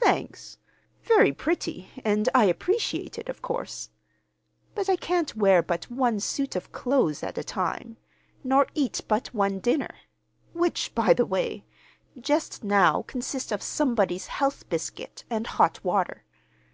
"Thanks. 0.00 0.56
Very 1.02 1.34
pretty, 1.34 1.90
and 2.02 2.30
I 2.34 2.46
appreciate 2.46 3.18
it, 3.18 3.28
of 3.28 3.42
course. 3.42 3.90
But 4.74 4.88
I 4.88 4.96
can't 4.96 5.36
wear 5.36 5.62
but 5.62 5.90
one 5.90 6.18
suit 6.20 6.56
of 6.56 6.72
clothes 6.72 7.22
at 7.22 7.36
a 7.36 7.44
time, 7.44 7.98
nor 8.42 8.66
eat 8.74 9.02
but 9.06 9.34
one 9.34 9.58
dinner—which, 9.58 10.94
by 10.94 11.12
the 11.12 11.26
way, 11.26 11.66
just 12.18 12.64
now 12.64 13.02
consists 13.02 13.52
of 13.52 13.60
somebody's 13.62 14.28
health 14.28 14.66
biscuit 14.70 15.24
and 15.28 15.46
hot 15.46 15.84
water. 15.84 16.24